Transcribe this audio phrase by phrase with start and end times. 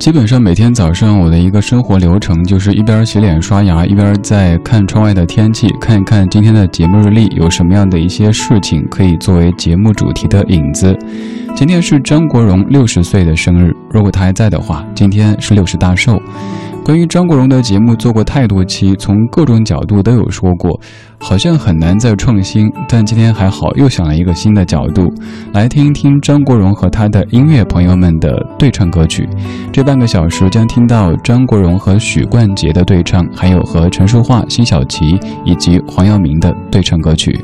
[0.00, 10.96] 基本上每天早上，我的一个生活流程就是一边洗脸刷牙，一边在看窗外的天气，看一看今天的节目日历有什么样的一些事情可以作为节目主题的影子。
[11.54, 16.18] 今天是张国荣六十岁的生日，如果他还在的话，今天是六十大寿。
[16.82, 20.80] 关于张国荣的节目做过太多期，从各种角度都有说过，
[21.20, 22.72] 好像很难再创新。
[22.88, 25.12] 但今天还好，又想了一个新的角度，
[25.52, 29.28] 来听一听张国荣和他的音乐朋友们的对唱歌曲。
[29.72, 37.38] 这半个小时将听到张国荣和许冠杰的对唱，还有和陈淑桦、辛晓琪以及黄耀明的对唱歌曲。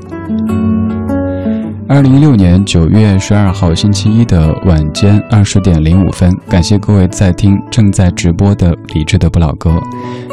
[1.88, 9.80] 二零一六年九月十二号星期一的晚间二十点零五分，感谢各位在听正在直播的理智的不老歌。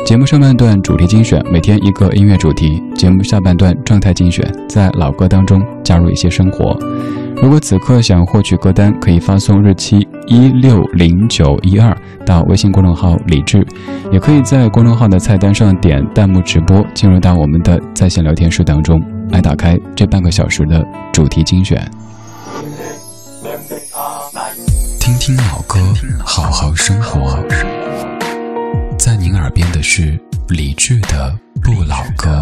[0.03, 6.75] 节目上半段主题精选，每天一个音乐主题；节目下半段状态精选，在老歌当中加入一些生活。
[7.39, 11.95] 如果此刻想获取歌单，可以发送日期一六零九一二
[12.25, 13.63] 到微信公众号“理智”，
[14.11, 18.99] 也可以在公众号的菜单上点弹幕直播，进入到我们的在线聊天室当中。
[19.29, 21.79] 来打开这半个小时的主题精选，
[24.99, 25.79] 听听老歌，
[26.25, 27.37] 好好生活。
[28.97, 30.19] 在您耳边的是
[30.49, 32.41] 李志的不老歌。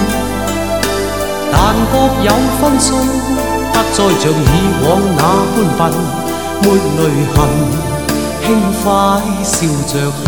[1.51, 1.55] 但
[1.91, 2.29] 各有
[2.59, 2.87] 分数，
[3.73, 4.33] 不再像以
[4.83, 5.19] 往那
[5.55, 5.81] 般笨，
[6.61, 6.65] 没
[6.97, 6.99] 泪
[7.33, 7.37] 痕，
[8.43, 8.47] 轻
[8.81, 8.83] 快
[9.43, 9.53] 笑
[9.87, 9.93] 着
[10.25, 10.27] 行。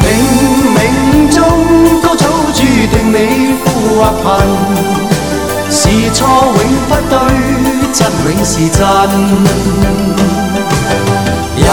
[0.00, 0.04] 冥
[0.74, 0.78] 冥
[1.34, 1.38] 中
[2.02, 2.24] 都早
[2.54, 3.14] 注定你
[3.62, 4.24] 富或贫，
[5.70, 5.80] 是
[6.12, 6.58] 错永
[6.88, 7.12] 不对，
[7.92, 8.78] 真永是真。
[11.56, 11.66] 任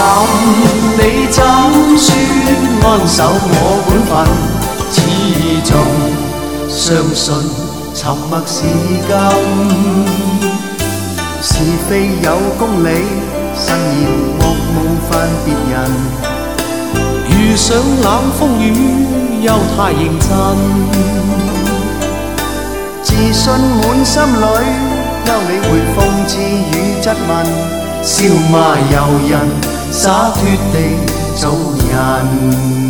[0.96, 1.00] 你
[1.30, 1.36] 怎
[1.96, 2.06] 说，
[2.84, 3.52] 安守我
[3.88, 4.57] 本分，始终。
[6.78, 7.34] 相信
[7.92, 9.10] 沉默是金，
[11.42, 11.58] 是
[11.88, 12.88] 非有公理，
[13.56, 14.08] 慎言
[14.38, 14.76] 莫冒
[15.10, 15.74] 犯别人。
[17.28, 18.72] 遇上冷风雨，
[19.42, 20.30] 又太认真。
[23.02, 24.46] 自信满心里，
[25.26, 26.72] 休理会讽刺与
[27.02, 27.30] 质问，
[28.04, 28.14] 笑
[28.52, 28.96] 骂由
[29.28, 29.34] 人，
[29.90, 30.38] 洒脱
[30.72, 30.74] 地
[31.34, 31.50] 做
[31.90, 32.87] 人。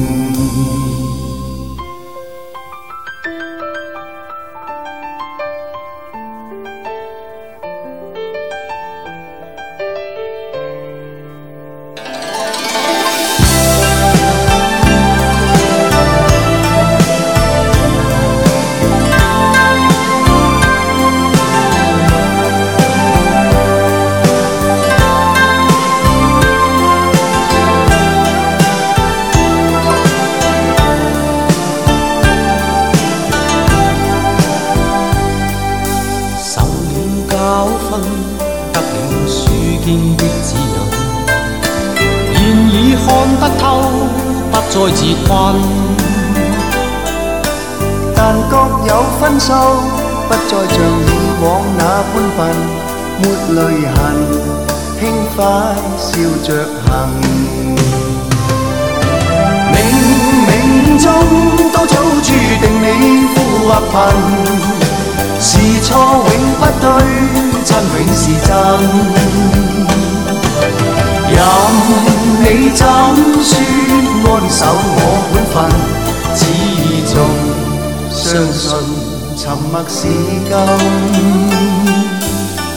[79.86, 80.08] 是
[80.48, 80.60] 金，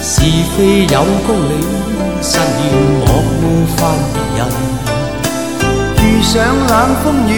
[0.02, 0.20] 是
[0.56, 1.52] 非有公理，
[2.21, 2.63] 慎言
[2.99, 3.07] 莫
[3.41, 3.43] 冒
[3.75, 3.79] 犯
[4.13, 4.41] 别人。
[6.03, 6.33] 遇上
[6.67, 6.71] 冷
[7.03, 7.33] 风雨，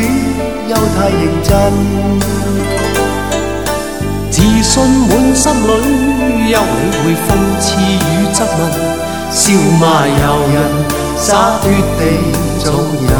[0.68, 1.51] 又太认真。
[4.30, 4.71] 自信
[5.07, 5.68] 满心里，
[6.51, 7.25] 休理会讽
[7.59, 8.59] 刺与质问。
[9.31, 9.41] 笑
[9.80, 10.13] 骂由
[10.53, 10.56] 人，
[11.18, 11.27] 洒
[11.62, 11.63] 脱
[11.97, 12.01] 地
[12.59, 12.65] 做
[13.01, 13.12] 人。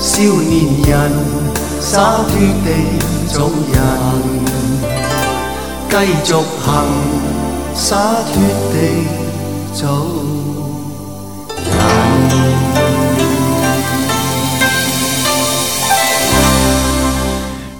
[0.00, 0.52] 少年
[0.88, 0.90] 人，
[1.80, 1.88] 洒
[2.26, 2.30] 脱
[2.64, 2.66] 地
[3.28, 3.34] 做
[3.72, 3.76] 人。
[5.88, 5.92] 继
[6.24, 6.68] 续行，
[7.74, 7.86] 洒
[8.26, 8.34] 脱
[8.72, 8.74] 地
[9.72, 9.88] 做。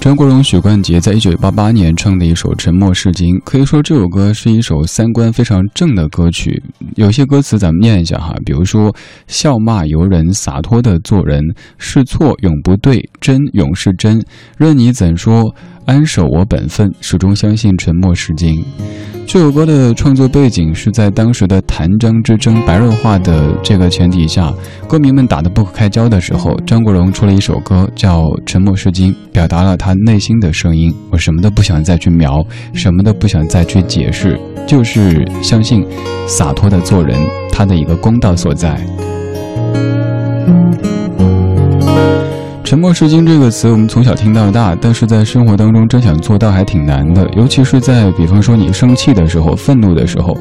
[0.00, 6.62] 张国荣、许冠杰在一九八八年唱的一首《沉默是金》，可以说这首歌是一首三观非常正的歌曲。
[6.96, 8.94] 有些歌词咱们念一下哈，比如说
[9.28, 11.42] “笑骂由人，洒脱的做人，
[11.76, 14.24] 是错永不对，真永是真，
[14.56, 15.54] 任你怎说，
[15.84, 18.64] 安守我本分，始终相信沉默是金。”
[19.26, 24.52] 这首歌的创作背景是在当时的谭张之争白热化的这个前提下，
[24.88, 30.92] 歌迷们打得不可开交的时候，张国荣出了一首歌叫《沉默是金》，表达了他内心的声音。
[31.12, 32.44] 我什么都不想再去描，
[32.74, 34.36] 什么都不想再去解释，
[34.66, 35.86] 就是相信
[36.26, 37.16] 洒脱的做人，
[37.52, 38.84] 他的一个公道所在。
[42.70, 47.28] 沉默是金这个词，我们从小听到大，但是在生活当中真想做到还挺难的。
[47.36, 50.38] 尤其是在比方说你生气的时候、愤怒的时候，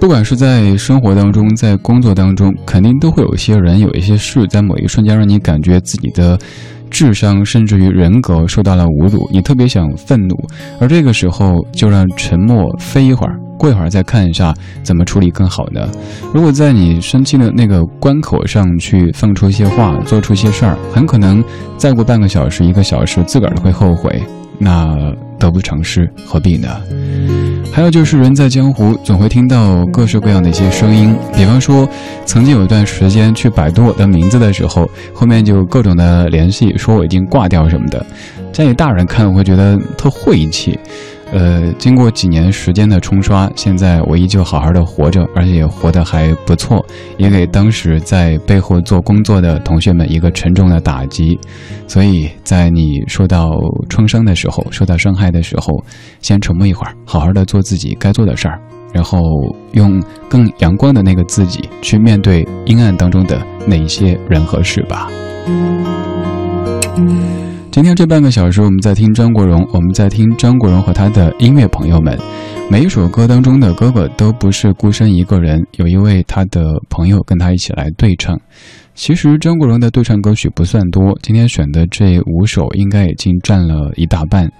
[0.00, 6.36] 不管是在生活当中、在工作当中，肯定都会有一些人、有一些事，在某一瞬间让你感觉自己的
[6.90, 10.34] 智商甚至于人格受到了侮辱，你特别想愤怒，
[10.80, 13.38] 而这个时候就让沉默飞一会儿。
[13.60, 15.86] 过一会儿再看一下怎么处理更好呢？
[16.32, 21.44] 如果在你生气的那个关口上去放出一些话，做出一些事儿，很可能
[21.76, 24.22] 再过半个小时、一个小时，自个儿都会后悔。
[24.58, 24.94] 那
[25.38, 26.68] 得不偿失，何必呢？
[27.72, 31.14] 还有就是人在江湖，总会听到各式各样的一些声音。
[31.34, 31.88] 比方说，
[32.24, 38.04] 曾经有一段时间去百度我的名字的时候，后面就各种的联系，说我已经挂掉什么的。
[38.52, 40.78] 家里大人看了会觉得特晦气。
[41.32, 46.84] 呃，经过几年时间的冲刷，现在我依旧好好的活着，而且活得还不错，
[47.18, 51.38] 也给当时在背后做工作的同学们一个沉重的打击。
[51.86, 53.52] 所以在你受到
[53.88, 55.82] 创伤的时候，受到伤害的时候，
[56.20, 58.60] 先沉默一会儿，好好的做自己该做的事儿，
[58.92, 59.20] 然后
[59.72, 65.08] 用更阳光的那个自己去面对阴暗当中的那些人和事吧。
[67.70, 72.18] 今天这半个小时，我们在听张国荣，我们在听张国荣和他的音乐朋友们。
[72.68, 78.36] 每一首歌当中的哥哥都不是孤身一个人，有一位他的朋友跟他一起来对唱。
[78.96, 84.50] 其实张国荣的对唱歌曲不算多，今天选的这五首应该已经占了一大半。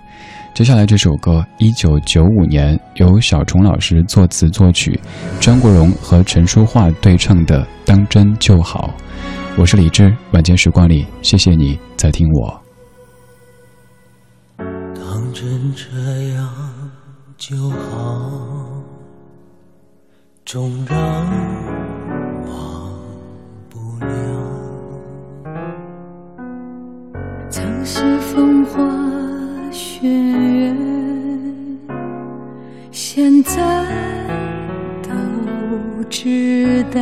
[0.55, 4.99] 接下来这首歌，一九九五年由小虫老师作词作曲，
[5.41, 8.95] 张国荣和陈淑桦对唱的《当真就好》。
[9.61, 12.60] 我是李志，晚间时光里，谢谢你在听我。
[15.41, 15.89] 真这
[16.35, 16.53] 样
[17.39, 18.31] 就好，
[20.45, 20.99] 纵然
[22.47, 22.93] 忘
[23.71, 24.07] 不了。
[27.49, 28.87] 曾是风花
[29.73, 30.77] 雪月，
[32.91, 33.87] 现在
[35.03, 35.09] 都
[36.11, 37.01] 知道。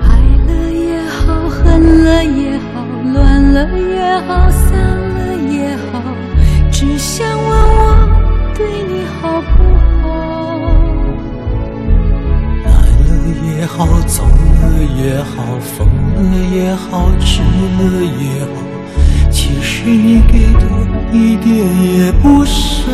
[0.00, 0.08] 爱
[0.46, 2.82] 了也好，恨了也好，
[3.12, 4.99] 乱了也好，散。
[7.00, 8.06] 想问我
[8.54, 9.64] 对你好不
[10.02, 10.04] 好？
[12.62, 12.68] 来
[13.08, 13.10] 了
[13.56, 14.62] 也好，走了
[14.98, 15.88] 也好，疯
[16.30, 18.52] 了也好，吃了也好，
[19.30, 20.64] 其实你给的
[21.10, 21.48] 一点
[21.82, 22.92] 也不少。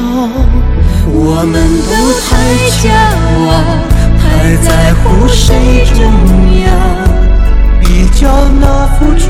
[1.09, 1.91] 我们都
[2.23, 2.31] 太
[2.79, 2.87] 骄
[3.51, 3.51] 傲，
[4.23, 4.25] 太
[4.63, 5.99] 在乎谁重
[6.63, 6.65] 要，
[7.81, 8.23] 比较
[8.61, 9.26] 那付出，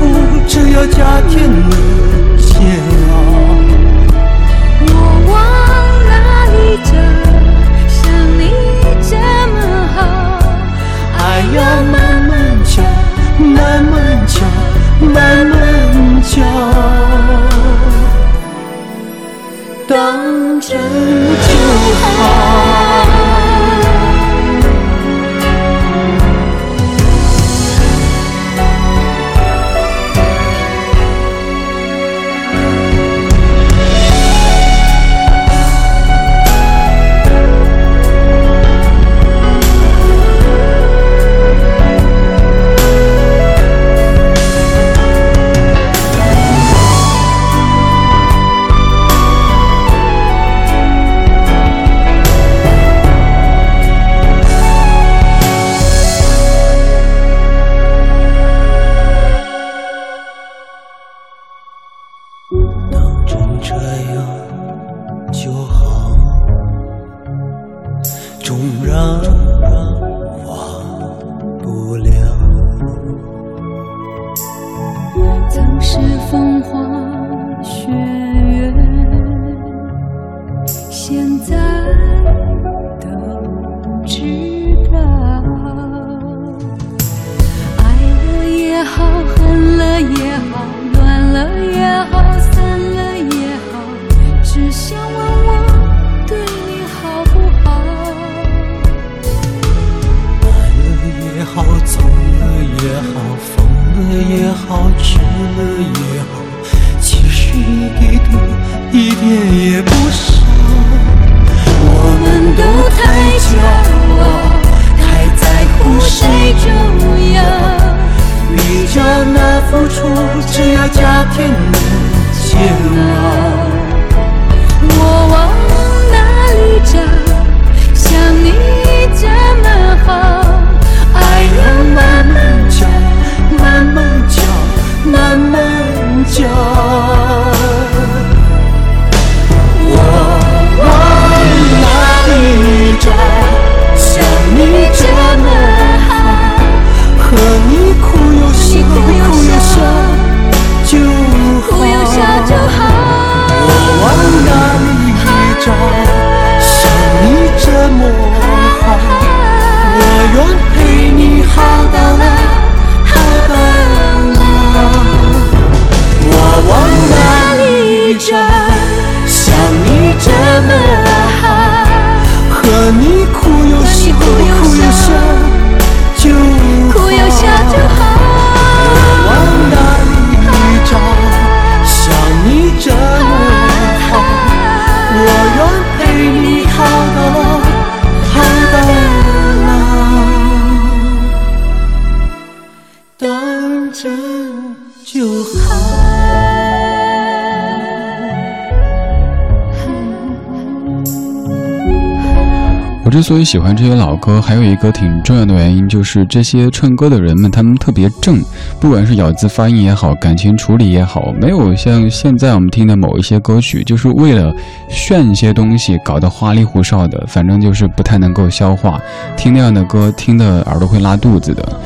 [203.27, 208.41] 所以喜欢这些老歌，还有一个挺重要的原因，就是这些唱歌的人们，他们特别正，
[208.79, 214.55] 不管是咬字发音也好，感情处理也好，没有像现在我们听的某一些歌曲，就是为了
[214.89, 218.97] 炫一些东西，搞得花里胡哨的，反正就是不太能够消化。
[219.35, 221.81] 听那样的歌，听的耳朵会拉肚子的。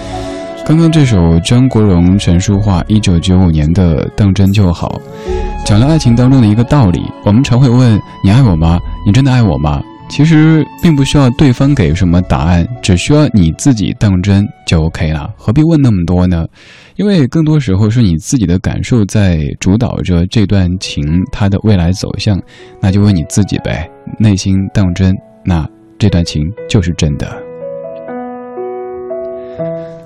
[0.63, 5.01] 刚刚这首张国荣、陈淑桦一九九五年的《当真就好》，
[5.65, 7.01] 讲了爱情当中的一个道理。
[7.25, 8.79] 我们常会问：你爱我吗？
[9.07, 9.81] 你真的爱我吗？
[10.11, 16.45] 其实并不需要对方给什么答案，只需要你自己当真就 OK 了，何必问那么多呢？
[16.97, 21.01] 因为更多时候是你自己的感受在主导着这段情
[21.31, 22.37] 它的未来走向，
[22.81, 23.89] 那就问你自己呗，
[24.19, 25.15] 内心当真，
[25.45, 25.65] 那
[25.97, 27.25] 这段情就是真的。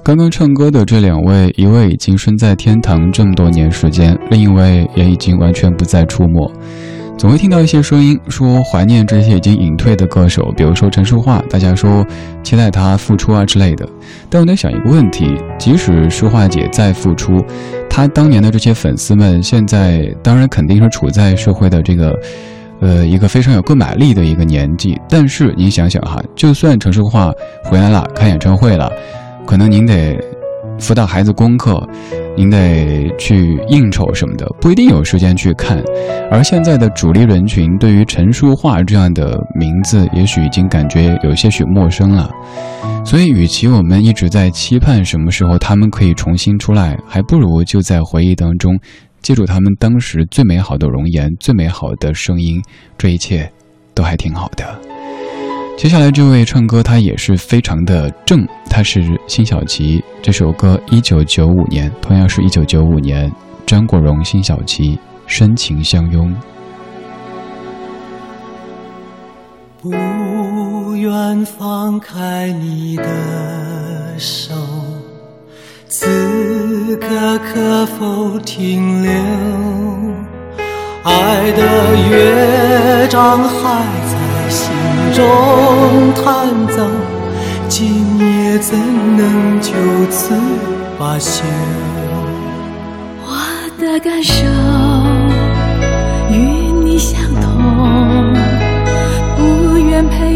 [0.04, 6.54] 刚刚唱歌的这两位，一位已经身在天堂这么多年时间，另一位也已经完全不再出没。
[7.18, 12.06] 总会听到一些声音说怀念这些已经隐退的歌手，比如说陈淑桦，大家说
[12.44, 13.88] 期待她复出啊之类的。
[14.30, 17.44] 但我在想一个问题：即使淑桦姐再复出，
[17.90, 22.14] 她当年的这些粉丝们，现在当然肯定是处在社会的这个，
[22.82, 25.00] 呃，一个非常有购买力的一个年纪。
[25.10, 28.92] 但是您想想哈，就算陈淑桦回来了，开演唱会了，
[29.46, 30.20] 可能您得
[30.80, 31.82] 辅导孩子功课。
[32.38, 35.82] 您得去应酬什么的，不一定有时间去看。
[36.30, 42.30] 而现在的主力人群对于陈淑桦这样的名字，也许已经感觉有些许陌生了。
[43.06, 48.78] 所以，与其我们一直在期盼什么时候他们可以重新出来，还不如就在回忆当中，
[49.22, 52.62] 记住他们当时最美好的容颜、最美好的声音，
[52.98, 53.50] 这一切
[53.94, 54.95] 都还挺好的。
[55.78, 60.02] 接下来这位唱歌，他也是非常的正，他是辛晓琪。
[60.22, 63.30] 这首歌一九九五年，同样是一九九五年，
[63.66, 66.34] 张国荣、辛晓琪深情相拥。
[69.82, 74.54] 不愿放开你的手，
[75.90, 79.12] 此刻可否停留？
[81.04, 84.25] 爱的乐章还在
[85.16, 85.24] 中
[86.14, 86.84] 弹奏，
[87.70, 88.78] 今夜怎
[89.16, 89.72] 能就
[90.12, 90.36] 此
[91.00, 91.46] 罢休？
[93.24, 93.38] 我
[93.80, 94.46] 的感受
[96.30, 96.36] 与
[96.84, 98.34] 你相同，
[99.38, 100.36] 不愿陪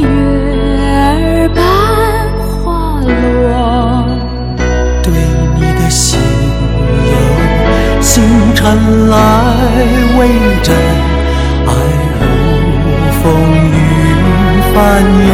[14.99, 15.31] 暖拥。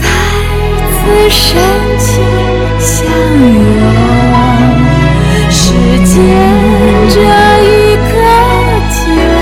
[0.00, 0.04] 再
[0.88, 1.40] 次深
[1.98, 2.10] 情
[2.78, 3.04] 相
[3.42, 3.84] 拥，
[5.50, 5.60] 时
[6.04, 6.14] 间
[7.10, 7.14] 这
[7.62, 8.10] 一刻
[8.90, 8.96] 停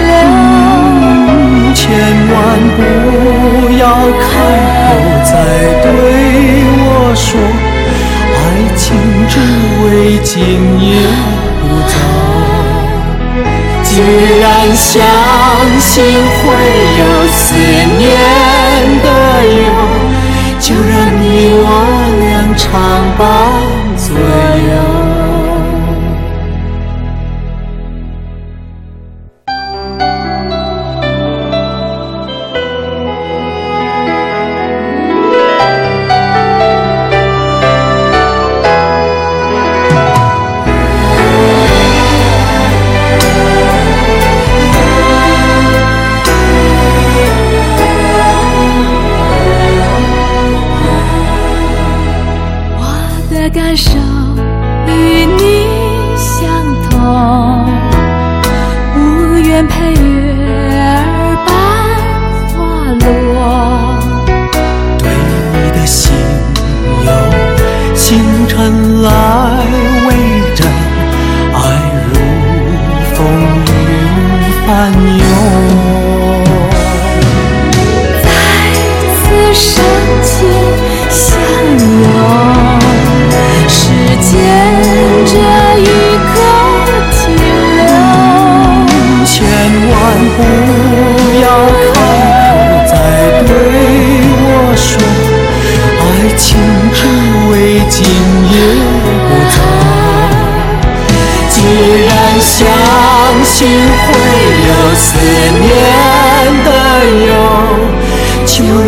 [0.09, 0.13] 留，
[1.75, 1.79] 千
[2.33, 2.35] 万
[2.77, 2.79] 不
[3.79, 3.83] 要
[4.21, 4.23] 开
[4.87, 4.89] 口
[5.25, 5.33] 再
[5.83, 5.87] 对
[6.83, 7.29] 我说，
[8.35, 8.39] 爱
[8.77, 8.83] 情
[9.29, 9.33] 只
[9.85, 9.87] 为
[10.25, 10.35] 今
[10.81, 10.91] 夜。
[14.01, 15.03] 依然相
[15.79, 16.45] 信会
[16.99, 17.55] 有思
[17.99, 18.09] 念
[19.03, 19.09] 的
[19.45, 20.00] 忧，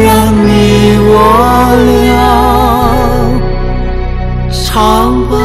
[0.02, 1.14] 让你我
[1.86, 2.10] 俩
[4.50, 5.38] 长伴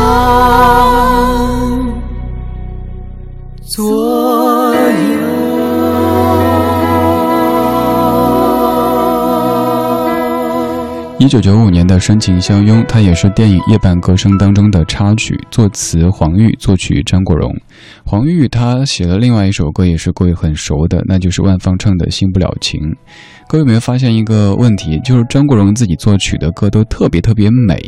[3.61, 4.81] 左右
[11.19, 17.53] 一九九五年的《深情相拥》，它也是电影《夜半歌声》当中的插曲，作词黄玉，作曲张国荣。
[18.05, 22.79] 黄玉他写了另外一首歌，也是各位很熟的，那就是万芳唱的《新不了情》。
[23.49, 24.99] 各位有没有发现一个问题？
[25.05, 27.79] 就是张国荣自己作曲的歌都特别特别美，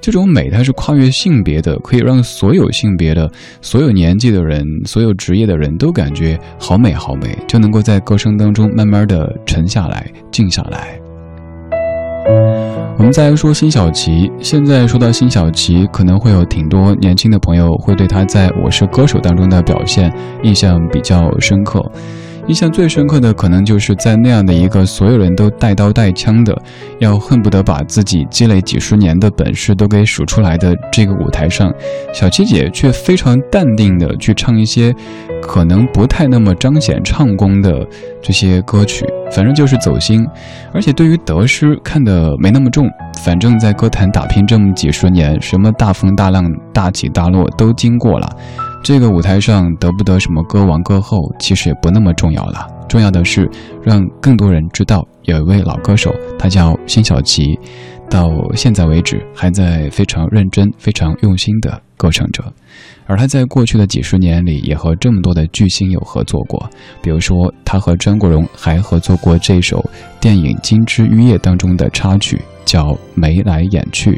[0.00, 3.28] 这种美它是跨越性别的，可以让所有性别的、
[3.60, 10.96] 所有年纪的人、所有职业的人都感觉好美好美，就能够在歌声当中慢慢的沉下来、静下来。
[12.96, 14.30] 我们再来说辛晓琪。
[14.40, 20.12] 现在说到辛晓琪，可能会有挺多年轻的朋友会对她在《我是歌手》当中的表现
[20.44, 21.82] 印象比较深刻。
[22.50, 26.52] 印象最深刻的，可能就是在那样的一个所有人都带刀带枪的，
[26.98, 31.72] 要恨不得把自己积累几十年的本事都给数出来的这个舞台上，
[32.12, 34.92] 小七姐却非常淡定的去唱一些
[35.40, 37.86] 可能不太那么彰显唱功的
[38.20, 40.26] 这些歌曲，反正就是走心。
[40.74, 42.90] 而且对于得失看得没那么重，
[43.22, 48.28] 反正在歌坛打拼这么几十年，什么大风大浪、大起大落都经过了。
[48.82, 52.66] 这个舞台上得不得什么歌王歌后，其实也不那么重要了。
[52.88, 53.48] 重要的是
[53.82, 57.56] 让更多人知道有一位老歌手，他叫辛晓琪，
[58.08, 62.42] 到现在为止还在非常认真、非常用心的歌唱着。
[63.06, 66.68] 而他在过去的几十年里，也和这么多的巨星有合作过，
[67.02, 69.84] 比如说他和张国荣还合作过这首
[70.20, 74.12] 电影《金枝玉叶》当中的插曲，叫《眉来眼去》。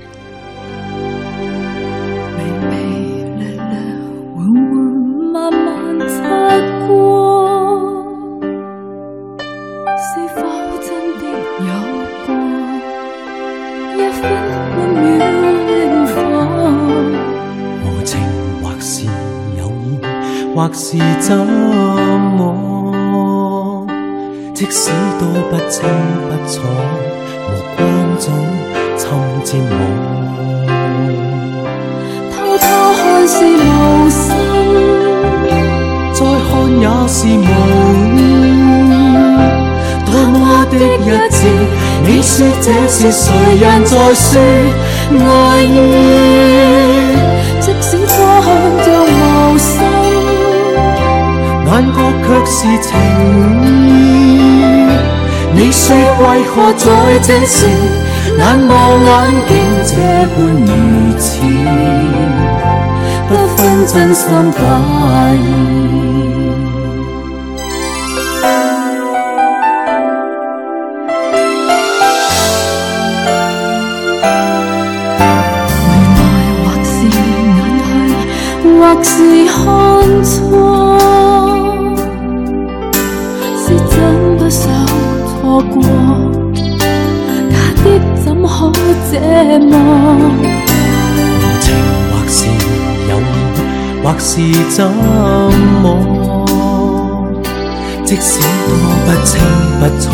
[20.93, 21.35] 是怎
[22.37, 23.87] 么？
[24.53, 25.89] 即使多不清
[26.29, 26.61] 不楚，
[27.49, 27.81] 目光
[28.21, 28.25] 中
[28.99, 29.09] 侵
[29.43, 29.75] 占我。
[32.31, 32.65] 偷偷
[32.99, 33.65] 看是无
[34.11, 34.21] 心，
[36.13, 37.49] 再看也是梦。
[40.05, 40.37] 多么
[40.71, 41.41] 的日子，
[42.07, 43.25] 你说这是谁
[43.59, 44.31] 人在说
[45.11, 45.23] 爱
[45.63, 45.73] 意？
[51.73, 52.91] 眼角却是情
[53.65, 53.89] 意，
[55.55, 56.85] 你说为何在
[57.23, 57.57] 这时
[58.39, 58.71] 眼望
[59.09, 59.51] 眼竟
[59.87, 59.91] 这
[60.35, 60.69] 般如
[61.19, 61.31] 此，
[63.27, 63.57] 不分
[63.87, 64.59] 真心假
[65.33, 65.37] 意。
[75.89, 76.31] 未来
[78.63, 79.11] 或是
[79.47, 79.51] 眼
[94.25, 94.37] 是
[94.71, 94.89] 怎
[95.83, 96.47] 麼？
[98.05, 99.41] 即使多不清
[99.81, 100.13] 不楚，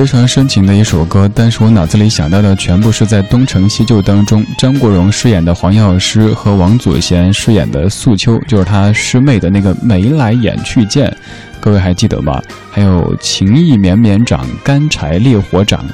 [0.00, 11.14] 非常深情的一首歌，但是我脑子里想到的全部是在《东成西就》当中，张国荣饰演的黄药师和王祖贤饰演的素秋，就是他师妹的那个眉来眼去见，
[11.60, 12.40] 各位还记得吗？
[12.70, 15.84] 还有情意绵绵掌，干柴烈火掌，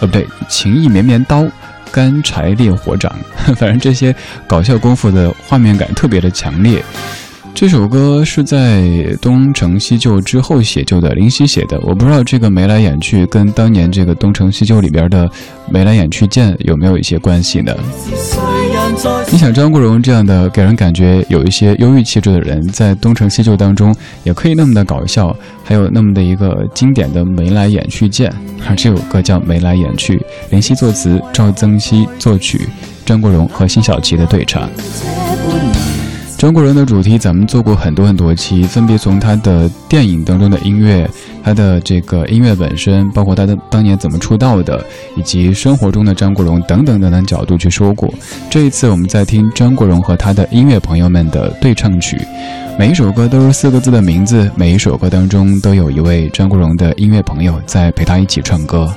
[0.00, 1.42] 呃不对，情意绵绵刀，
[1.90, 3.10] 干柴烈火掌，
[3.56, 4.14] 反正这些
[4.46, 6.84] 搞笑功夫的画面感特别的强烈。
[7.56, 8.82] 这首歌是在
[9.18, 11.80] 《东成西就》之后写就的，林夕写的。
[11.80, 15.26] 我不知道这个眉来眼去跟当年这个《东成西就》里边的
[15.70, 17.74] 眉来眼去见有没有一些关系呢？
[19.32, 28.30] 你想张国荣这样的给人感觉有一些忧郁气质的人，在《东成西就》当中也可以那么的搞笑，还有那么的一个经典的眉来眼去见。
[28.68, 30.18] 而这首歌叫《眉来眼去》，
[30.50, 32.68] 林夕作词，赵增熹作曲，
[33.06, 34.68] 张国荣和辛晓琪的对唱。
[36.38, 41.08] 张国荣的主题咱们做过很多很多期，分别从他的电影当中的音乐，
[41.42, 44.84] 他的这个音乐本身，包括他的当年怎么出道的，
[45.16, 48.12] 以及生活中的张国荣等等等等角度去说过。
[48.50, 52.20] 这一次我们在听张国荣和他的音乐朋友们的对唱曲，
[52.78, 58.94] 每一首歌都是四个字的名字，每一首歌当中都有一位张国荣的音乐朋友在陪他一起唱歌。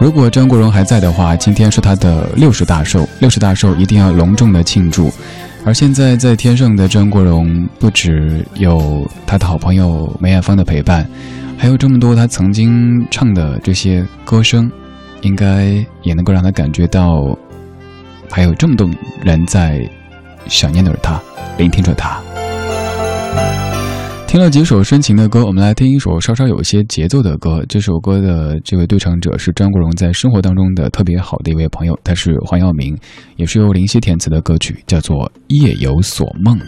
[0.00, 5.10] 如果张国荣还在的话，今天是他的六十大寿，六十大寿一定要隆重的庆祝。
[5.66, 11.08] 而现在在天上的张国荣，不只有他的好朋友梅艳芳的陪伴，
[11.56, 14.70] 还有这么多他曾经唱的这些歌声，
[15.22, 17.36] 应该也能够让他感觉到，
[18.30, 18.88] 还有这么多
[19.22, 19.88] 人在
[20.48, 21.18] 想念着他，
[21.56, 22.20] 聆听着他。
[24.34, 27.64] 听了几首深情的歌，我们来听一首稍稍有些节奏的歌。
[27.68, 32.98] 这首歌的这位对唱者是张国荣在生活当中的特别好的一位朋友，他是黄耀明，
[33.36, 36.58] 也是由林夕填词的歌曲，叫做《夜有所梦》。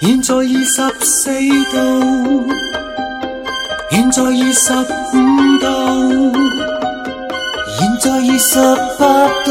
[0.00, 1.30] 現在二十四
[1.70, 1.78] 度，
[3.92, 4.72] 現在二十
[5.14, 5.22] 五
[5.60, 5.68] 度，
[7.78, 8.58] 現在二十
[8.98, 9.50] 八度，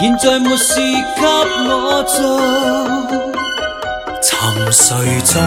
[0.00, 1.26] 現在沒事給
[1.68, 2.40] 我做。
[4.22, 5.42] 沉睡中，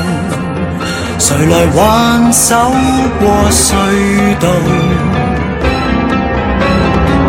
[1.17, 2.55] 誰來挽手？
[3.19, 3.73] 過隧
[4.39, 4.47] 道？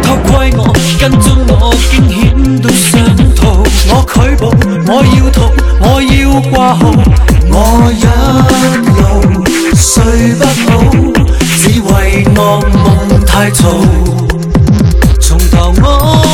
[0.02, 0.60] 偷窥我，
[1.00, 2.92] 跟蹤我，驚險到上
[3.34, 3.42] 逃。
[3.88, 4.52] 我拒捕，
[4.86, 5.48] 我要逃，
[5.80, 6.12] 我要
[6.52, 6.82] 掛號。
[7.48, 7.56] 我
[7.90, 8.04] 一
[9.00, 9.02] 路
[9.74, 9.88] 睡
[10.34, 10.72] 不好，
[11.56, 11.88] 只為
[12.34, 13.62] 噩夢太嘈。
[15.18, 16.33] 從頭我。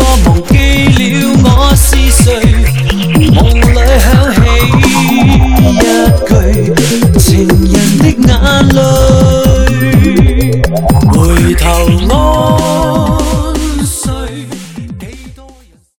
[0.00, 0.54] 我忘记
[0.96, 1.00] 了
[1.44, 2.24] 我是谁。
[3.34, 4.38] 梦里响起
[5.60, 5.62] 一
[6.26, 6.30] 句
[7.18, 8.28] 情人的眼
[8.74, 8.78] 泪。
[11.12, 11.14] 回
[11.54, 11.64] 头
[12.08, 12.10] 望